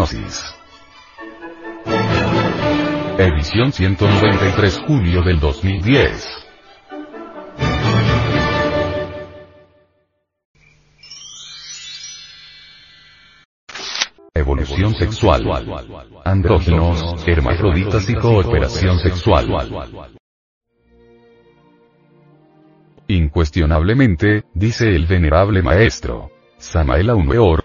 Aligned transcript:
Hipnosis. 0.00 0.54
Edición 3.18 3.70
193 3.70 4.80
julio 4.86 5.22
del 5.22 5.38
2010. 5.38 6.26
Evolución 14.34 14.94
sexual. 14.94 15.44
Andrógenos, 16.24 17.22
hermafroditas 17.26 18.08
y 18.08 18.14
cooperación 18.14 18.98
sexual. 19.00 19.48
Incuestionablemente, 23.08 24.44
dice 24.54 24.88
el 24.94 25.06
venerable 25.06 25.60
maestro. 25.62 26.30
Samael 26.56 27.10
Aumeor, 27.10 27.59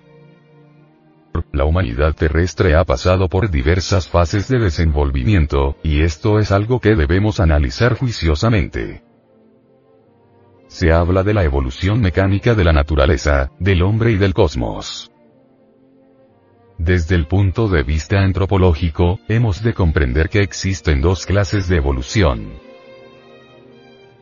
la 1.55 1.65
humanidad 1.65 2.13
terrestre 2.13 2.75
ha 2.75 2.83
pasado 2.83 3.27
por 3.29 3.49
diversas 3.49 4.07
fases 4.07 4.47
de 4.47 4.59
desenvolvimiento, 4.59 5.77
y 5.83 6.01
esto 6.01 6.39
es 6.39 6.51
algo 6.51 6.79
que 6.79 6.95
debemos 6.95 7.39
analizar 7.39 7.97
juiciosamente. 7.97 9.03
Se 10.67 10.91
habla 10.91 11.23
de 11.23 11.33
la 11.33 11.43
evolución 11.43 12.01
mecánica 12.01 12.53
de 12.55 12.63
la 12.63 12.73
naturaleza, 12.73 13.51
del 13.59 13.81
hombre 13.83 14.11
y 14.11 14.17
del 14.17 14.33
cosmos. 14.33 15.11
Desde 16.77 17.15
el 17.15 17.27
punto 17.27 17.69
de 17.69 17.83
vista 17.83 18.19
antropológico, 18.19 19.19
hemos 19.29 19.63
de 19.63 19.73
comprender 19.73 20.29
que 20.29 20.41
existen 20.41 21.01
dos 21.01 21.25
clases 21.25 21.69
de 21.69 21.77
evolución. 21.77 22.64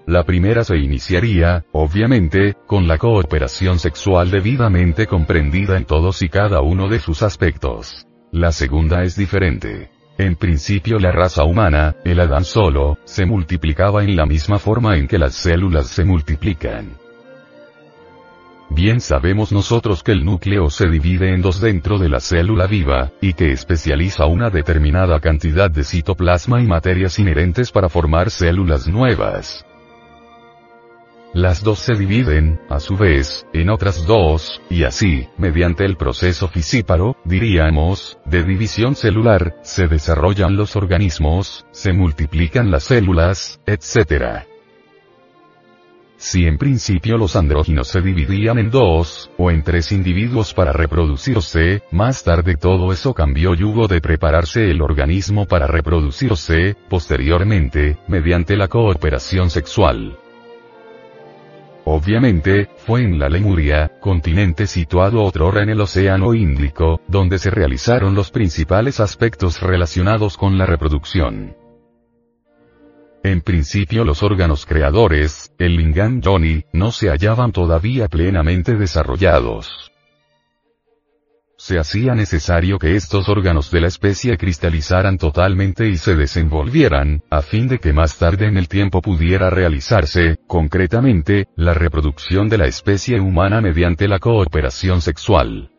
La 0.06 0.24
primera 0.24 0.66
se 0.66 0.78
iniciaría, 0.78 1.64
obviamente, 1.72 2.56
con 2.68 2.88
la 2.90 2.98
cooperación 2.98 3.80
sexual 3.80 4.32
debidamente 4.32 5.08
comprendida 5.08 5.78
en 5.78 5.86
todos 5.86 6.22
y 6.22 6.30
cada 6.30 6.60
uno 6.60 6.90
de 6.90 7.00
sus 7.00 7.24
aspectos. 7.24 8.06
La 8.32 8.52
segunda 8.52 9.04
es 9.04 9.16
diferente. 9.16 9.92
En 10.18 10.36
principio 10.36 11.00
la 11.00 11.12
raza 11.12 11.46
humana, 11.46 11.96
el 12.04 12.20
Adán 12.20 12.44
solo, 12.44 12.98
se 13.06 13.26
multiplicaba 13.26 14.04
en 14.04 14.16
la 14.16 14.26
misma 14.26 14.60
forma 14.60 14.98
en 14.98 15.08
que 15.08 15.18
las 15.18 15.36
células 15.36 15.88
se 15.88 16.04
multiplican. 16.04 16.98
Bien 18.70 19.00
sabemos 19.00 19.52
nosotros 19.52 20.04
que 20.04 20.12
el 20.12 20.26
núcleo 20.26 20.70
se 20.70 20.88
divide 20.88 21.34
en 21.34 21.42
dos 21.42 21.62
dentro 21.62 21.98
de 21.98 22.10
la 22.10 22.20
célula 22.20 22.68
viva, 22.68 23.12
y 23.22 23.34
que 23.34 23.52
especializa 23.52 24.26
una 24.26 24.50
determinada 24.50 25.20
cantidad 25.20 25.72
de 25.72 25.84
citoplasma 25.84 26.62
y 26.62 26.68
materias 26.68 27.20
inherentes 27.20 27.72
para 27.72 27.88
formar 27.88 28.32
células 28.32 28.88
nuevas. 28.88 29.66
Las 31.34 31.64
dos 31.64 31.80
se 31.80 31.96
dividen, 31.96 32.60
a 32.70 32.80
su 32.80 32.96
vez, 32.96 33.48
en 33.54 33.72
otras 33.72 34.06
dos, 34.06 34.62
y 34.70 34.84
así, 34.84 35.28
mediante 35.36 35.84
el 35.84 35.98
proceso 35.98 36.48
fisíparo, 36.48 37.18
diríamos, 37.26 38.20
de 38.24 38.44
división 38.44 38.96
celular, 38.96 39.56
se 39.64 39.88
desarrollan 39.88 40.56
los 40.56 40.76
organismos, 40.76 41.66
se 41.72 41.92
multiplican 41.92 42.70
las 42.70 42.84
células, 42.84 43.60
etc. 43.66 44.46
Si 46.18 46.46
en 46.46 46.60
principio 46.60 47.18
los 47.18 47.36
andróginos 47.36 47.88
se 47.88 48.02
dividían 48.02 48.60
en 48.60 48.70
dos, 48.70 49.32
o 49.40 49.50
en 49.50 49.64
tres 49.64 49.92
individuos 49.92 50.54
para 50.54 50.72
reproducirse, 50.72 51.82
más 51.90 52.24
tarde 52.24 52.58
todo 52.58 52.94
eso 52.94 53.16
cambió 53.16 53.56
y 53.56 53.64
hubo 53.64 53.88
de 53.88 54.02
prepararse 54.02 54.70
el 54.70 54.84
organismo 54.84 55.48
para 55.48 55.66
reproducirse, 55.66 56.76
posteriormente, 56.90 57.98
mediante 58.08 58.56
la 58.56 58.68
cooperación 58.68 59.50
sexual. 59.50 60.20
Obviamente, 61.86 62.70
fue 62.78 63.04
en 63.04 63.20
la 63.20 63.30
Lemuria, 63.30 63.92
continente 64.00 64.68
situado 64.68 65.24
otrora 65.24 65.64
en 65.64 65.70
el 65.70 65.82
Océano 65.82 66.34
Índico, 66.34 67.02
donde 67.08 67.40
se 67.40 67.50
realizaron 67.50 68.16
los 68.16 68.32
principales 68.32 69.00
aspectos 69.00 69.62
relacionados 69.62 70.38
con 70.38 70.58
la 70.58 70.66
reproducción. 70.66 71.56
En 73.24 73.42
principio 73.42 74.04
los 74.04 74.24
órganos 74.24 74.66
creadores, 74.66 75.54
el 75.58 75.78
lingam 75.78 76.22
yoni, 76.22 76.66
no 76.74 76.92
se 76.92 77.10
hallaban 77.10 77.52
todavía 77.52 78.08
plenamente 78.08 78.76
desarrollados 78.76 79.93
se 81.64 81.80
hacía 81.80 82.14
necesario 82.14 82.78
que 82.78 82.98
estos 82.98 83.30
órganos 83.30 83.72
de 83.72 83.80
la 83.80 83.88
especie 83.88 84.38
cristalizaran 84.38 85.18
totalmente 85.18 85.88
y 85.88 85.96
se 85.96 86.14
desenvolvieran, 86.14 87.22
a 87.30 87.42
fin 87.42 87.70
de 87.70 87.80
que 87.80 87.94
más 87.94 88.18
tarde 88.18 88.48
en 88.48 88.58
el 88.58 88.68
tiempo 88.68 89.02
pudiera 89.02 89.50
realizarse, 89.50 90.40
concretamente, 90.46 91.48
la 91.56 91.74
reproducción 91.74 92.50
de 92.50 92.58
la 92.58 92.66
especie 92.66 93.22
humana 93.22 93.62
mediante 93.62 94.10
la 94.10 94.20
cooperación 94.20 95.00
sexual. 95.00 95.73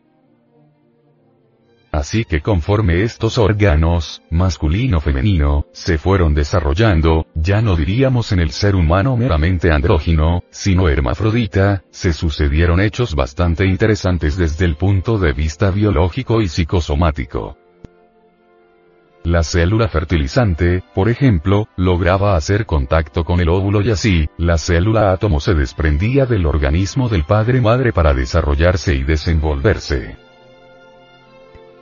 Así 1.95 2.25
que 2.25 2.41
conforme 2.41 3.03
estos 3.03 3.37
órganos, 3.37 4.21
masculino-femenino, 4.29 5.67
se 5.71 5.97
fueron 5.97 6.33
desarrollando, 6.33 7.25
ya 7.35 7.61
no 7.61 7.77
diríamos 7.77 8.33
en 8.33 8.39
el 8.41 8.51
ser 8.51 8.75
humano 8.75 9.15
meramente 9.15 9.71
andrógino, 9.71 10.43
sino 10.49 10.89
hermafrodita, 10.89 11.83
se 11.91 12.11
sucedieron 12.11 12.81
hechos 12.81 13.15
bastante 13.15 13.65
interesantes 13.65 14.35
desde 14.35 14.65
el 14.65 14.75
punto 14.75 15.17
de 15.19 15.31
vista 15.31 15.71
biológico 15.71 16.41
y 16.41 16.49
psicosomático. 16.49 17.57
La 19.23 19.43
célula 19.43 19.87
fertilizante, 19.87 20.83
por 20.93 21.07
ejemplo, 21.07 21.69
lograba 21.77 22.35
hacer 22.35 22.65
contacto 22.65 23.23
con 23.23 23.39
el 23.39 23.47
óvulo 23.47 23.81
y 23.81 23.91
así, 23.91 24.27
la 24.37 24.57
célula 24.57 25.13
átomo 25.13 25.39
se 25.39 25.53
desprendía 25.53 26.25
del 26.25 26.45
organismo 26.45 27.07
del 27.07 27.23
padre-madre 27.23 27.93
para 27.93 28.13
desarrollarse 28.13 28.95
y 28.95 29.03
desenvolverse. 29.03 30.24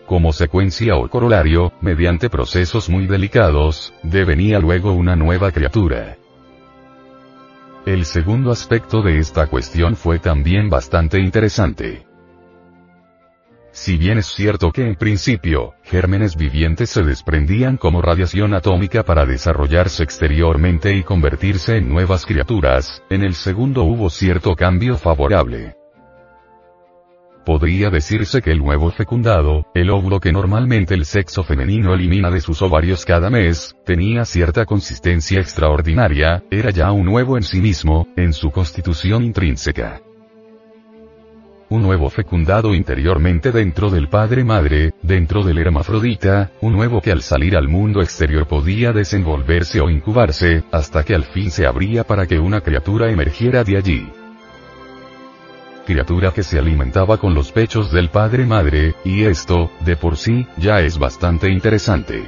Como 0.06 0.34
secuencia 0.34 0.96
o 0.96 1.10
corolario, 1.10 1.72
mediante 1.82 2.30
procesos 2.30 2.90
muy 2.90 3.08
delicados, 3.08 3.94
devenía 4.04 4.60
luego 4.60 4.92
una 4.92 5.16
nueva 5.16 5.52
criatura. 5.52 6.18
El 7.86 8.06
segundo 8.06 8.52
aspecto 8.52 9.02
de 9.02 9.20
esta 9.20 9.48
cuestión 9.48 9.96
fue 9.96 10.20
también 10.20 10.70
bastante 10.70 11.20
interesante. 11.20 12.06
Si 13.72 13.98
bien 13.98 14.20
es 14.20 14.28
cierto 14.28 14.72
que 14.72 14.86
en 14.86 14.96
principio, 14.96 15.74
gérmenes 15.84 16.36
vivientes 16.36 16.92
se 16.92 17.02
desprendían 17.02 17.78
como 17.78 18.02
radiación 18.02 18.54
atómica 18.54 19.04
para 19.04 19.26
desarrollarse 19.26 20.04
exteriormente 20.04 20.96
y 20.96 21.04
convertirse 21.04 21.78
en 21.78 21.90
nuevas 21.90 22.26
criaturas, 22.26 23.02
en 23.10 23.24
el 23.24 23.34
segundo 23.34 23.84
hubo 23.84 24.10
cierto 24.10 24.56
cambio 24.56 24.98
favorable. 24.98 25.76
Podría 27.46 27.90
decirse 27.90 28.42
que 28.42 28.52
el 28.52 28.60
nuevo 28.60 28.90
fecundado, 28.92 29.66
el 29.74 29.90
óvulo 29.90 30.22
que 30.22 30.32
normalmente 30.32 30.94
el 30.94 31.04
sexo 31.04 31.44
femenino 31.44 31.94
elimina 31.94 32.32
de 32.32 32.40
sus 32.40 32.62
ovarios 32.62 33.04
cada 33.04 33.30
mes, 33.30 33.76
tenía 33.86 34.24
cierta 34.24 34.66
consistencia 34.66 35.42
extraordinaria, 35.42 36.42
era 36.50 36.70
ya 36.70 36.94
un 36.94 37.06
nuevo 37.06 37.36
en 37.36 37.44
sí 37.44 37.60
mismo, 37.60 38.08
en 38.16 38.32
su 38.32 38.50
constitución 38.50 39.24
intrínseca. 39.24 40.02
Un 41.68 41.82
nuevo 41.82 42.10
fecundado 42.10 42.74
interiormente 42.74 43.52
dentro 43.52 43.90
del 43.90 44.08
padre-madre, 44.08 44.94
dentro 45.02 45.44
del 45.44 45.58
hermafrodita, 45.58 46.52
un 46.62 46.72
nuevo 46.72 47.02
que 47.02 47.12
al 47.12 47.24
salir 47.24 47.58
al 47.58 47.68
mundo 47.68 48.02
exterior 48.02 48.48
podía 48.48 48.94
desenvolverse 48.94 49.82
o 49.82 49.90
incubarse, 49.90 50.64
hasta 50.72 51.04
que 51.04 51.14
al 51.14 51.24
fin 51.24 51.52
se 51.52 51.66
abría 51.66 52.06
para 52.06 52.26
que 52.26 52.40
una 52.40 52.62
criatura 52.62 53.12
emergiera 53.12 53.66
de 53.66 53.78
allí 53.78 54.23
criatura 55.86 56.32
que 56.32 56.44
se 56.44 56.58
alimentaba 56.58 57.18
con 57.18 57.34
los 57.34 57.52
pechos 57.52 57.92
del 57.92 58.10
padre-madre, 58.10 58.96
y 59.04 59.24
esto, 59.24 59.72
de 59.82 59.96
por 59.96 60.18
sí, 60.18 60.48
ya 60.58 60.82
es 60.82 60.98
bastante 60.98 61.50
interesante. 61.50 62.24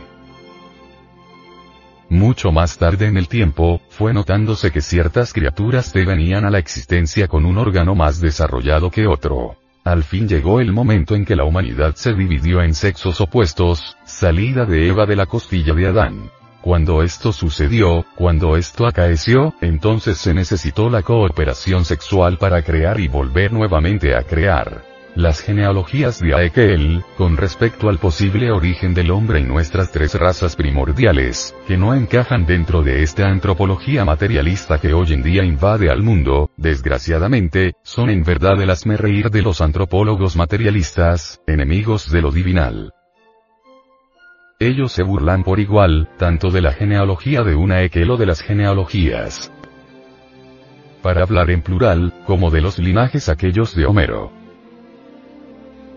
Mucho 2.10 2.52
más 2.52 2.78
tarde 2.78 3.08
en 3.08 3.18
el 3.18 3.28
tiempo, 3.28 3.82
fue 3.90 4.14
notándose 4.14 4.72
que 4.72 4.82
ciertas 4.82 5.34
criaturas 5.34 5.92
te 5.92 6.06
venían 6.06 6.46
a 6.46 6.52
la 6.52 6.60
existencia 6.60 7.28
con 7.28 7.46
un 7.46 7.58
órgano 7.58 7.96
más 7.96 8.22
desarrollado 8.22 8.92
que 8.92 9.08
otro. 9.08 9.56
Al 9.84 10.04
fin 10.04 10.28
llegó 10.28 10.60
el 10.60 10.72
momento 10.72 11.16
en 11.16 11.26
que 11.26 11.36
la 11.36 11.44
humanidad 11.44 11.96
se 11.96 12.14
dividió 12.14 12.62
en 12.62 12.74
sexos 12.74 13.22
opuestos, 13.22 13.98
salida 14.04 14.66
de 14.66 14.88
Eva 14.88 15.06
de 15.06 15.16
la 15.16 15.26
costilla 15.26 15.74
de 15.74 15.88
Adán. 15.88 16.32
Cuando 16.66 17.04
esto 17.04 17.32
sucedió, 17.32 18.08
cuando 18.16 18.58
esto 18.58 18.88
acaeció, 18.88 19.54
entonces 19.62 20.18
se 20.18 20.34
necesitó 20.34 20.90
la 20.90 21.04
cooperación 21.04 21.86
sexual 21.86 22.40
para 22.40 22.64
crear 22.64 23.00
y 23.00 23.08
volver 23.08 23.54
nuevamente 23.54 24.16
a 24.16 24.24
crear. 24.24 24.84
Las 25.14 25.42
genealogías 25.42 26.20
de 26.20 26.34
Aekel, 26.34 27.04
con 27.20 27.38
respecto 27.38 27.88
al 27.88 28.00
posible 28.00 28.50
origen 28.50 28.96
del 28.96 29.12
hombre 29.12 29.42
y 29.42 29.44
nuestras 29.44 29.92
tres 29.92 30.16
razas 30.16 30.56
primordiales, 30.56 31.54
que 31.68 31.78
no 31.78 31.94
encajan 31.94 32.48
dentro 32.48 32.82
de 32.82 33.04
esta 33.04 33.28
antropología 33.28 34.04
materialista 34.04 34.80
que 34.80 34.92
hoy 34.92 35.14
en 35.14 35.22
día 35.22 35.44
invade 35.44 35.92
al 35.92 36.02
mundo, 36.02 36.50
desgraciadamente, 36.58 37.74
son 37.84 38.10
en 38.10 38.24
verdad 38.24 38.60
el 38.60 38.98
reír 38.98 39.30
de 39.30 39.44
los 39.44 39.62
antropólogos 39.62 40.36
materialistas, 40.36 41.40
enemigos 41.46 42.10
de 42.10 42.22
lo 42.24 42.32
divinal. 42.32 42.92
Ellos 44.60 44.94
se 44.94 45.04
burlan 45.04 45.44
por 45.44 45.60
igual, 45.60 46.08
tanto 46.18 46.50
de 46.50 46.62
la 46.62 46.72
genealogía 46.72 47.44
de 47.44 47.56
una 47.56 47.82
Equelo 47.82 48.16
de 48.16 48.26
las 48.26 48.42
genealogías. 48.42 49.52
Para 51.02 51.24
hablar 51.24 51.50
en 51.52 51.62
plural, 51.62 52.14
como 52.26 52.50
de 52.52 52.62
los 52.62 52.80
linajes 52.80 53.28
aquellos 53.28 53.76
de 53.76 53.86
Homero. 53.86 54.32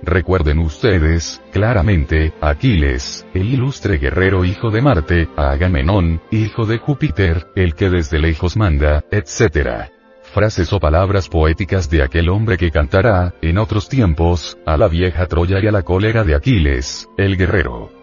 recuerden 0.02 0.58
ustedes, 0.58 1.40
claramente, 1.52 2.32
Aquiles, 2.40 3.24
el 3.32 3.48
ilustre 3.48 3.98
guerrero 3.98 4.44
hijo 4.44 4.70
de 4.70 4.82
Marte, 4.82 5.28
Agamenón, 5.36 6.20
hijo 6.32 6.66
de 6.66 6.78
Júpiter, 6.78 7.46
el 7.54 7.76
que 7.76 7.90
desde 7.90 8.18
lejos 8.18 8.56
manda, 8.56 9.04
etc 9.12 9.88
frases 10.28 10.70
o 10.74 10.78
palabras 10.78 11.26
poéticas 11.28 11.88
de 11.88 12.02
aquel 12.02 12.28
hombre 12.28 12.58
que 12.58 12.70
cantará, 12.70 13.34
en 13.40 13.56
otros 13.56 13.88
tiempos, 13.88 14.58
a 14.66 14.76
la 14.76 14.86
vieja 14.86 15.26
Troya 15.26 15.58
y 15.58 15.66
a 15.66 15.72
la 15.72 15.82
cólera 15.82 16.22
de 16.22 16.34
Aquiles, 16.34 17.08
el 17.16 17.38
guerrero. 17.38 17.97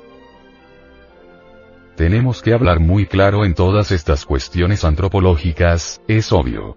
Tenemos 1.95 2.41
que 2.41 2.53
hablar 2.53 2.81
muy 2.81 3.05
claro 3.05 3.45
en 3.45 3.53
todas 3.53 3.91
estas 3.91 4.25
cuestiones 4.25 4.83
antropológicas, 4.83 6.01
es 6.09 6.33
obvio. 6.33 6.75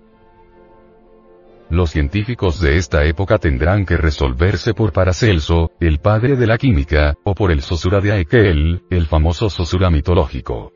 Los 1.70 1.90
científicos 1.90 2.60
de 2.60 2.76
esta 2.76 3.04
época 3.04 3.38
tendrán 3.38 3.84
que 3.84 3.96
resolverse 3.96 4.74
por 4.74 4.92
Paracelso, 4.92 5.72
el 5.80 5.98
padre 5.98 6.36
de 6.36 6.46
la 6.46 6.56
química, 6.56 7.14
o 7.24 7.34
por 7.34 7.50
el 7.50 7.62
Sosura 7.62 8.00
de 8.00 8.12
Aekel, 8.12 8.82
el 8.90 9.06
famoso 9.06 9.50
Sosura 9.50 9.90
mitológico. 9.90 10.72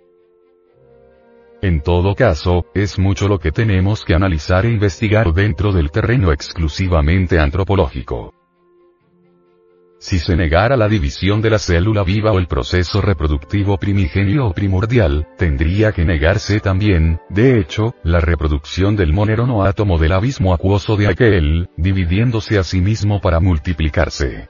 En 1.62 1.80
todo 1.80 2.16
caso, 2.16 2.66
es 2.74 2.98
mucho 2.98 3.28
lo 3.28 3.38
que 3.38 3.52
tenemos 3.52 4.04
que 4.04 4.14
analizar 4.14 4.66
e 4.66 4.72
investigar 4.72 5.32
dentro 5.32 5.72
del 5.72 5.92
terreno 5.92 6.32
exclusivamente 6.32 7.38
antropológico. 7.38 8.34
Si 10.02 10.18
se 10.18 10.34
negara 10.34 10.76
la 10.76 10.88
división 10.88 11.40
de 11.42 11.48
la 11.48 11.60
célula 11.60 12.02
viva 12.02 12.32
o 12.32 12.40
el 12.40 12.48
proceso 12.48 13.00
reproductivo 13.00 13.78
primigenio 13.78 14.48
o 14.48 14.52
primordial, 14.52 15.28
tendría 15.38 15.92
que 15.92 16.04
negarse 16.04 16.58
también, 16.58 17.20
de 17.28 17.60
hecho, 17.60 17.94
la 18.02 18.18
reproducción 18.18 18.96
del 18.96 19.12
monerono 19.12 19.62
átomo 19.62 19.98
del 19.98 20.10
abismo 20.10 20.52
acuoso 20.52 20.96
de 20.96 21.06
aquel, 21.06 21.68
dividiéndose 21.76 22.58
a 22.58 22.64
sí 22.64 22.80
mismo 22.80 23.20
para 23.20 23.38
multiplicarse. 23.38 24.48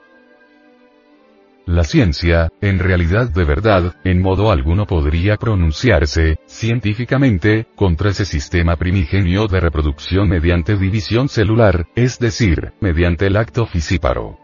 La 1.67 1.85
ciencia, 1.85 2.49
en 2.63 2.79
realidad 2.79 3.29
de 3.29 3.45
verdad, 3.45 3.95
en 4.05 4.23
modo 4.23 4.51
alguno 4.51 4.87
podría 4.87 5.37
pronunciarse, 5.37 6.39
científicamente, 6.47 7.67
contra 7.77 8.09
ese 8.09 8.25
sistema 8.25 8.77
primigenio 8.77 9.49
de 9.49 9.61
reproducción 9.61 10.31
mediante 10.31 10.79
división 10.79 11.29
celular, 11.29 11.89
es 11.95 12.19
decir, 12.19 12.73
mediante 12.81 13.27
el 13.27 13.37
acto 13.37 13.67
fisíparo. 13.67 14.42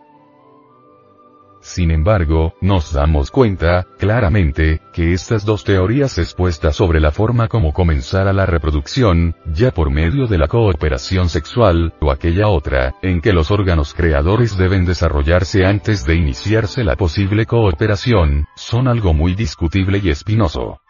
Sin 1.68 1.90
embargo, 1.90 2.54
nos 2.62 2.94
damos 2.94 3.30
cuenta, 3.30 3.86
claramente, 3.98 4.80
que 4.90 5.12
estas 5.12 5.44
dos 5.44 5.64
teorías 5.64 6.16
expuestas 6.16 6.74
sobre 6.74 6.98
la 6.98 7.10
forma 7.10 7.46
como 7.46 7.74
comenzara 7.74 8.32
la 8.32 8.46
reproducción, 8.46 9.36
ya 9.52 9.70
por 9.70 9.90
medio 9.90 10.26
de 10.26 10.38
la 10.38 10.48
cooperación 10.48 11.28
sexual, 11.28 11.92
o 12.00 12.10
aquella 12.10 12.48
otra, 12.48 12.94
en 13.02 13.20
que 13.20 13.34
los 13.34 13.50
órganos 13.50 13.92
creadores 13.92 14.56
deben 14.56 14.86
desarrollarse 14.86 15.66
antes 15.66 16.06
de 16.06 16.14
iniciarse 16.14 16.84
la 16.84 16.96
posible 16.96 17.44
cooperación, 17.44 18.46
son 18.56 18.88
algo 18.88 19.12
muy 19.12 19.34
discutible 19.34 20.00
y 20.02 20.08
espinoso. 20.08 20.80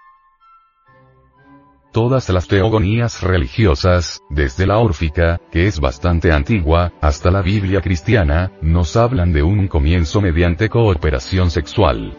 Todas 1.93 2.29
las 2.29 2.47
teogonías 2.47 3.23
religiosas, 3.23 4.23
desde 4.29 4.67
la 4.67 4.79
órfica, 4.79 5.41
que 5.51 5.67
es 5.67 5.81
bastante 5.81 6.33
antigua, 6.33 6.93
hasta 7.01 7.31
la 7.31 7.41
Biblia 7.41 7.81
cristiana, 7.81 8.53
nos 8.61 8.95
hablan 8.97 9.33
de 9.33 9.43
un 9.43 9.69
comienzo 9.69 10.21
mediante 10.21 10.69
cooperación 10.69 11.51
sexual. 11.51 12.15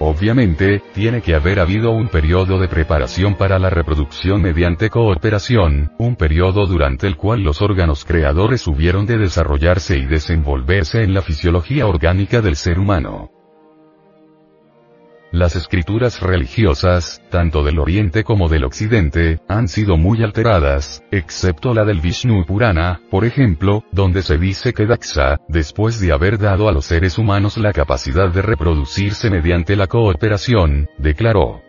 Obviamente, 0.00 0.82
tiene 0.94 1.22
que 1.22 1.36
haber 1.36 1.60
habido 1.60 1.92
un 1.92 2.08
periodo 2.08 2.58
de 2.58 2.66
preparación 2.66 3.36
para 3.36 3.60
la 3.60 3.70
reproducción 3.70 4.42
mediante 4.42 4.90
cooperación, 4.90 5.92
un 5.96 6.16
periodo 6.16 6.66
durante 6.66 7.06
el 7.06 7.16
cual 7.16 7.42
los 7.42 7.62
órganos 7.62 8.04
creadores 8.04 8.66
hubieron 8.66 9.06
de 9.06 9.16
desarrollarse 9.16 9.96
y 9.96 10.06
desenvolverse 10.06 11.04
en 11.04 11.14
la 11.14 11.22
fisiología 11.22 11.86
orgánica 11.86 12.40
del 12.40 12.56
ser 12.56 12.80
humano. 12.80 13.30
Las 15.32 15.56
escrituras 15.56 16.20
religiosas, 16.20 17.22
tanto 17.30 17.64
del 17.64 17.78
Oriente 17.78 18.22
como 18.22 18.50
del 18.50 18.64
Occidente, 18.64 19.40
han 19.48 19.66
sido 19.66 19.96
muy 19.96 20.22
alteradas, 20.22 21.02
excepto 21.10 21.72
la 21.72 21.86
del 21.86 22.00
Vishnu 22.00 22.44
Purana, 22.44 23.00
por 23.10 23.24
ejemplo, 23.24 23.82
donde 23.92 24.20
se 24.20 24.36
dice 24.36 24.74
que 24.74 24.84
Daxa, 24.84 25.38
después 25.48 26.00
de 26.00 26.12
haber 26.12 26.36
dado 26.36 26.68
a 26.68 26.72
los 26.72 26.84
seres 26.84 27.16
humanos 27.16 27.56
la 27.56 27.72
capacidad 27.72 28.30
de 28.30 28.42
reproducirse 28.42 29.30
mediante 29.30 29.74
la 29.74 29.86
cooperación, 29.86 30.90
declaró, 30.98 31.62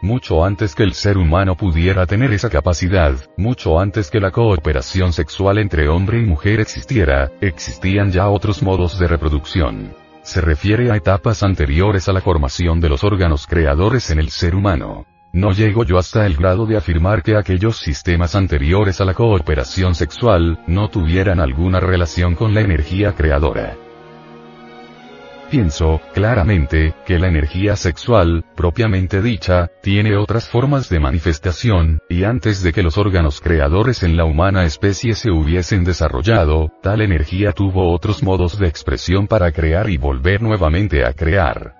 mucho 0.00 0.42
antes 0.42 0.74
que 0.74 0.84
el 0.84 0.94
ser 0.94 1.18
humano 1.18 1.54
pudiera 1.54 2.06
tener 2.06 2.32
esa 2.32 2.48
capacidad, 2.48 3.12
mucho 3.36 3.78
antes 3.78 4.10
que 4.10 4.20
la 4.20 4.30
cooperación 4.30 5.12
sexual 5.12 5.58
entre 5.58 5.90
hombre 5.90 6.20
y 6.20 6.24
mujer 6.24 6.60
existiera, 6.60 7.30
existían 7.42 8.10
ya 8.10 8.30
otros 8.30 8.62
modos 8.62 8.98
de 8.98 9.06
reproducción 9.06 9.99
se 10.30 10.40
refiere 10.40 10.92
a 10.92 10.96
etapas 10.96 11.42
anteriores 11.42 12.08
a 12.08 12.12
la 12.12 12.20
formación 12.20 12.78
de 12.80 12.88
los 12.88 13.02
órganos 13.02 13.48
creadores 13.48 14.10
en 14.10 14.20
el 14.20 14.30
ser 14.30 14.54
humano. 14.54 15.04
No 15.32 15.50
llego 15.50 15.82
yo 15.82 15.98
hasta 15.98 16.24
el 16.24 16.36
grado 16.36 16.66
de 16.66 16.76
afirmar 16.76 17.24
que 17.24 17.36
aquellos 17.36 17.78
sistemas 17.78 18.36
anteriores 18.36 19.00
a 19.00 19.04
la 19.04 19.14
cooperación 19.14 19.96
sexual, 19.96 20.62
no 20.68 20.88
tuvieran 20.88 21.40
alguna 21.40 21.80
relación 21.80 22.36
con 22.36 22.54
la 22.54 22.60
energía 22.60 23.12
creadora. 23.16 23.76
Pienso, 25.50 26.00
claramente, 26.14 26.94
que 27.04 27.18
la 27.18 27.26
energía 27.26 27.74
sexual, 27.74 28.44
propiamente 28.54 29.20
dicha, 29.20 29.68
tiene 29.82 30.16
otras 30.16 30.48
formas 30.48 30.88
de 30.88 31.00
manifestación, 31.00 31.98
y 32.08 32.22
antes 32.22 32.62
de 32.62 32.72
que 32.72 32.84
los 32.84 32.96
órganos 32.96 33.40
creadores 33.40 34.04
en 34.04 34.16
la 34.16 34.24
humana 34.24 34.64
especie 34.64 35.14
se 35.14 35.32
hubiesen 35.32 35.82
desarrollado, 35.82 36.70
tal 36.82 37.00
energía 37.00 37.50
tuvo 37.50 37.92
otros 37.92 38.22
modos 38.22 38.60
de 38.60 38.68
expresión 38.68 39.26
para 39.26 39.50
crear 39.50 39.90
y 39.90 39.96
volver 39.96 40.40
nuevamente 40.40 41.04
a 41.04 41.14
crear. 41.14 41.79